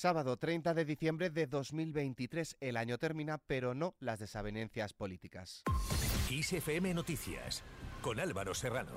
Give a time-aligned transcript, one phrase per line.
[0.00, 2.56] Sábado 30 de diciembre de 2023.
[2.60, 5.62] El año termina, pero no las desavenencias políticas.
[6.30, 7.62] ISFM Noticias,
[8.00, 8.92] con Álvaro Serrano.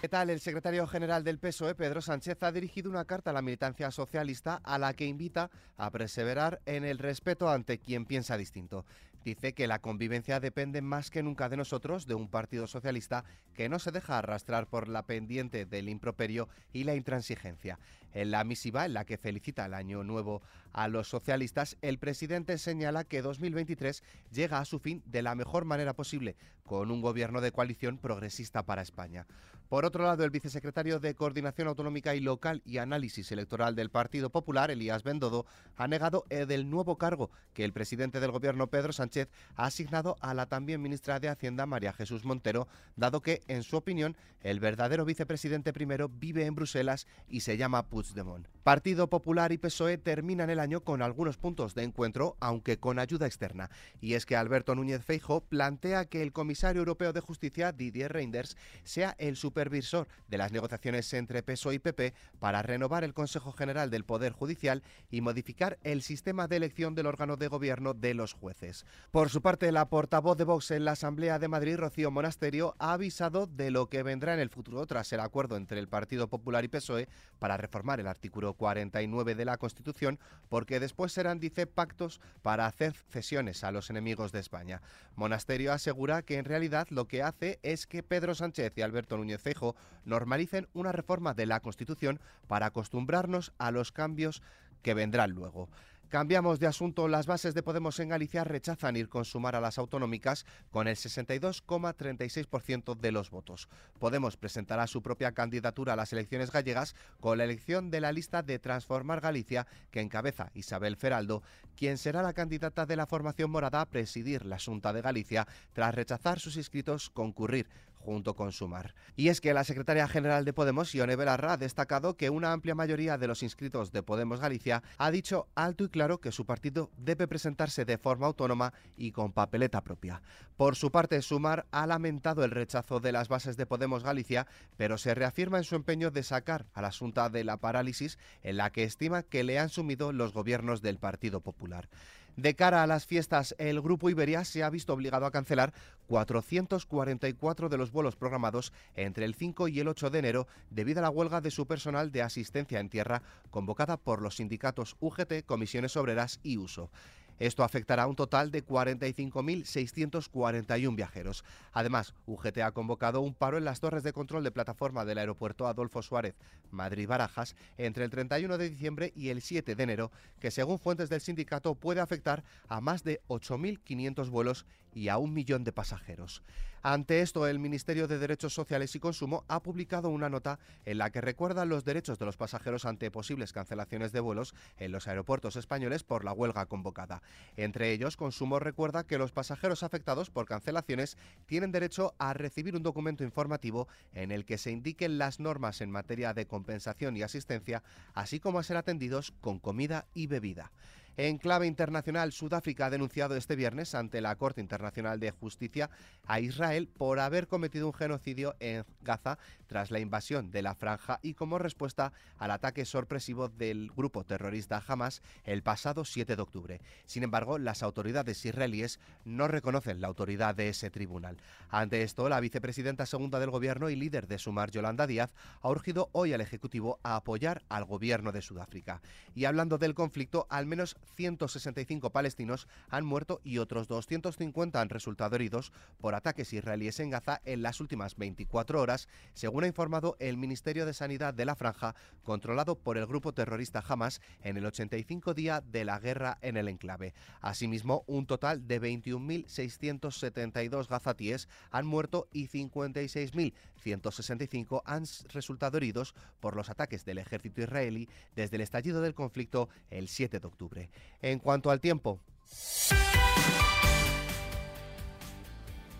[0.00, 0.30] ¿Qué tal?
[0.30, 4.60] El secretario general del PSOE, Pedro Sánchez, ha dirigido una carta a la militancia socialista
[4.64, 8.84] a la que invita a perseverar en el respeto ante quien piensa distinto.
[9.26, 13.68] Dice que la convivencia depende más que nunca de nosotros, de un partido socialista que
[13.68, 17.80] no se deja arrastrar por la pendiente del improperio y la intransigencia.
[18.16, 20.40] En la misiva en la que felicita el año nuevo
[20.72, 25.66] a los socialistas, el presidente señala que 2023 llega a su fin de la mejor
[25.66, 29.26] manera posible, con un gobierno de coalición progresista para España.
[29.68, 34.30] Por otro lado, el vicesecretario de Coordinación Autonómica y Local y Análisis Electoral del Partido
[34.30, 35.44] Popular, Elías Bendodo,
[35.76, 40.34] ha negado el nuevo cargo que el presidente del gobierno, Pedro Sánchez, ha asignado a
[40.34, 45.04] la también ministra de Hacienda, María Jesús Montero, dado que, en su opinión, el verdadero
[45.04, 48.05] vicepresidente primero vive en Bruselas y se llama Puigdemont.
[48.06, 52.98] Özdemon Partido Popular y PSOE terminan el año con algunos puntos de encuentro, aunque con
[52.98, 53.70] ayuda externa.
[54.00, 58.56] Y es que Alberto Núñez Feijo plantea que el comisario europeo de justicia, Didier Reinders,
[58.82, 63.88] sea el supervisor de las negociaciones entre PSOE y PP para renovar el Consejo General
[63.88, 68.32] del Poder Judicial y modificar el sistema de elección del órgano de gobierno de los
[68.32, 68.84] jueces.
[69.12, 72.94] Por su parte, la portavoz de Vox en la Asamblea de Madrid, Rocío Monasterio, ha
[72.94, 76.64] avisado de lo que vendrá en el futuro tras el acuerdo entre el Partido Popular
[76.64, 77.08] y PSOE
[77.38, 80.18] para reformar el artículo 49 de la Constitución,
[80.48, 84.82] porque después serán, dice, pactos para hacer cesiones a los enemigos de España.
[85.14, 89.40] Monasterio asegura que en realidad lo que hace es que Pedro Sánchez y Alberto Núñez
[89.40, 94.42] Feijo normalicen una reforma de la Constitución para acostumbrarnos a los cambios
[94.82, 95.68] que vendrán luego.
[96.08, 97.08] Cambiamos de asunto.
[97.08, 100.94] Las bases de Podemos en Galicia rechazan ir con sumar a las autonómicas con el
[100.94, 103.68] 62,36% de los votos.
[103.98, 108.42] Podemos presentará su propia candidatura a las elecciones gallegas con la elección de la lista
[108.42, 111.42] de Transformar Galicia que encabeza Isabel Feraldo,
[111.74, 115.92] quien será la candidata de la formación morada a presidir la Junta de Galicia tras
[115.92, 117.66] rechazar sus inscritos concurrir
[118.06, 118.94] junto con Sumar.
[119.16, 122.76] Y es que la secretaria general de Podemos, Ione Belarra, ha destacado que una amplia
[122.76, 126.92] mayoría de los inscritos de Podemos Galicia ha dicho alto y claro que su partido
[126.96, 130.22] debe presentarse de forma autónoma y con papeleta propia.
[130.56, 134.46] Por su parte, Sumar ha lamentado el rechazo de las bases de Podemos Galicia,
[134.76, 138.56] pero se reafirma en su empeño de sacar a la Junta de la parálisis en
[138.56, 141.88] la que estima que le han sumido los gobiernos del Partido Popular.
[142.36, 145.72] De cara a las fiestas, el Grupo Iberia se ha visto obligado a cancelar
[146.06, 151.02] 444 de los vuelos programados entre el 5 y el 8 de enero debido a
[151.02, 155.96] la huelga de su personal de asistencia en tierra convocada por los sindicatos UGT, Comisiones
[155.96, 156.90] Obreras y Uso.
[157.38, 161.44] Esto afectará a un total de 45.641 viajeros.
[161.72, 165.66] Además, UGT ha convocado un paro en las torres de control de plataforma del aeropuerto
[165.66, 166.34] Adolfo Suárez,
[166.70, 170.10] Madrid-Barajas, entre el 31 de diciembre y el 7 de enero,
[170.40, 175.34] que según fuentes del sindicato puede afectar a más de 8.500 vuelos y a un
[175.34, 176.42] millón de pasajeros.
[176.82, 181.10] Ante esto, el Ministerio de Derechos Sociales y Consumo ha publicado una nota en la
[181.10, 185.56] que recuerda los derechos de los pasajeros ante posibles cancelaciones de vuelos en los aeropuertos
[185.56, 187.22] españoles por la huelga convocada.
[187.56, 191.16] Entre ellos, Consumo recuerda que los pasajeros afectados por cancelaciones
[191.46, 195.90] tienen derecho a recibir un documento informativo en el que se indiquen las normas en
[195.90, 197.82] materia de compensación y asistencia,
[198.14, 200.70] así como a ser atendidos con comida y bebida.
[201.18, 205.88] En clave internacional, Sudáfrica ha denunciado este viernes ante la Corte Internacional de Justicia
[206.26, 211.18] a Israel por haber cometido un genocidio en Gaza tras la invasión de la franja
[211.22, 216.80] y como respuesta al ataque sorpresivo del grupo terrorista Hamas el pasado 7 de octubre.
[217.06, 221.38] Sin embargo, las autoridades israelíes no reconocen la autoridad de ese tribunal.
[221.70, 226.10] Ante esto, la vicepresidenta segunda del gobierno y líder de Sumar, Yolanda Díaz, ha urgido
[226.12, 229.00] hoy al Ejecutivo a apoyar al gobierno de Sudáfrica.
[229.34, 235.36] Y hablando del conflicto, al menos 165 palestinos han muerto y otros 250 han resultado
[235.36, 240.36] heridos por ataques israelíes en Gaza en las últimas 24 horas, según ha informado el
[240.36, 245.34] Ministerio de Sanidad de la Franja, controlado por el grupo terrorista Hamas en el 85
[245.34, 247.14] día de la guerra en el enclave.
[247.40, 256.70] Asimismo, un total de 21.672 gazatíes han muerto y 56.165 han resultado heridos por los
[256.70, 260.90] ataques del ejército israelí desde el estallido del conflicto el 7 de octubre.
[261.22, 262.20] En cuanto al tiempo.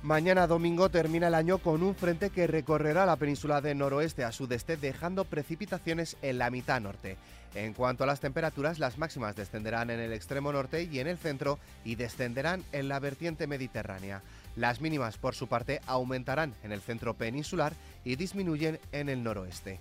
[0.07, 4.31] Mañana domingo termina el año con un frente que recorrerá la península de noroeste a
[4.31, 7.17] sudeste dejando precipitaciones en la mitad norte.
[7.57, 11.19] En cuanto a las temperaturas, las máximas descenderán en el extremo norte y en el
[11.19, 14.23] centro y descenderán en la vertiente mediterránea.
[14.55, 17.73] Las mínimas, por su parte, aumentarán en el centro peninsular
[18.05, 19.81] y disminuyen en el noroeste.